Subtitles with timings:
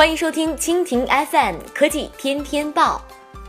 [0.00, 3.02] 欢迎收听蜻蜓 FM 科技天天报，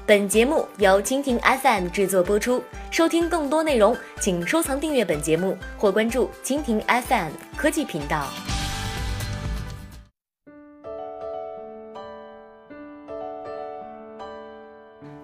[0.05, 2.61] 本节目由蜻蜓 FM 制作播出。
[2.91, 8.27] 收听更多内容，请收藏订阅本节目或关注蜻蜓 FM 科技频道。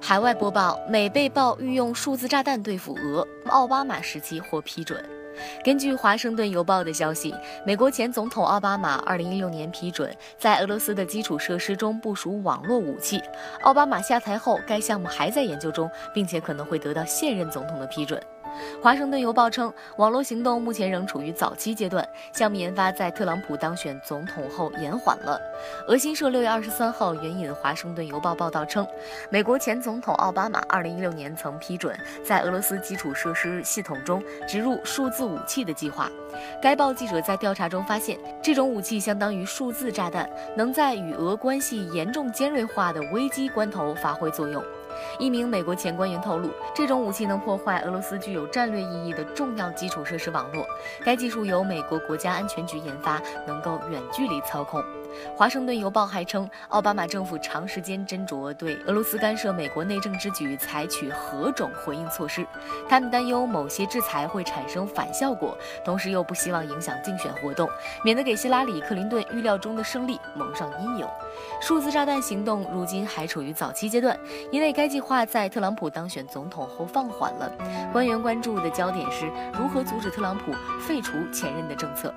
[0.02, 5.17] 海外播报：美被曝欲用数字炸弹对付俄，奥巴马时期获批准。
[5.64, 7.34] 根据《华盛顿邮报》的消息，
[7.66, 13.22] 美国前总统奥巴马2016年批准在俄罗斯的基础设施中部署网络武器。
[13.62, 18.22] 奥巴马下台后，该项目还在研究中，并且可能会得到现任总统的批准。
[18.82, 25.40] 华盛顿邮报称，网络行动目前仍处于早期阶段，项目研发在特朗普当选总统后延缓了。
[25.88, 28.86] 俄新社六月二十三号援引华盛顿邮报报道称，
[29.30, 36.10] 美国前总统奥巴马二零一六年曾批准在俄罗斯基础设施系统中植入数字武器的计划。
[36.62, 44.64] 该报记者在调查中发现，这种武器相当于数字炸弹，能在与俄关系严重尖锐化的危机关头发挥作用。
[45.20, 50.66] 一名美国前官员透露，这种武器能破坏俄罗斯具有战略意义的重要基础设施网络。
[51.04, 54.84] 该技术由美国国家安全局研发，能够远距离操控。
[55.36, 62.46] 华盛顿邮报还称，奥巴马政府长时间斟酌对俄罗斯干涉美国内政之举采取何种回应措施。
[62.88, 67.68] 他们担忧某些制裁会产生反效果，同时又不希望影响竞选活动，
[68.04, 71.08] 免得给希拉里·克林顿预料中的胜利蒙上阴影。
[71.62, 74.20] 数字炸弹行动如今还处于早期阶段，
[74.52, 77.52] 因为该计划在特朗普当选总统后放缓了。
[77.92, 79.26] 官员关注的焦点是
[79.58, 82.14] 如何阻止特朗普废除前任的政策。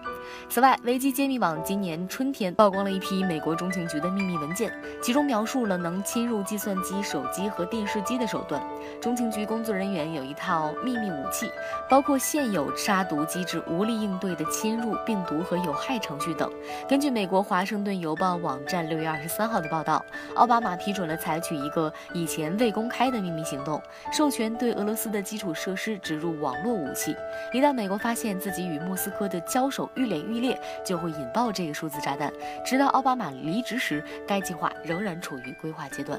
[0.48, 8.62] 此外，危机揭秘网今年春天曝光了一批美国中情局的秘密文件，其中描述了能侵入计算机、手机和电视机的手段。
[9.00, 11.50] 中情局工作人员有一套秘密武器，
[11.88, 16.50] 包括现有杀毒机制无力应对的侵入病毒和有害程序等。
[16.88, 23.80] 根据美国《华盛顿邮报》网站六月二十三号的报道，奥巴马批准了采取一个以前未公开的秘密行动，
[24.12, 27.16] 授权对俄罗斯的基础设施植入网络武器。
[27.52, 32.32] 一旦美国发现自己与莫斯科的交手愈演愈烈，就会引爆这个数字炸弹。
[32.64, 36.18] 直到奥巴马离职时，该计划仍然处于规划阶段。